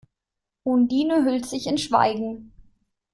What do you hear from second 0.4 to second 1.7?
Undine hüllt sich